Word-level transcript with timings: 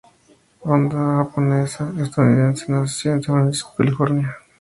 Oda, 0.65 1.13
japonesa 1.25 1.91
estadounidense, 1.99 2.65
nació 2.71 3.11
en 3.11 3.21
San 3.21 3.35
Francisco, 3.35 3.73
California. 3.77 4.35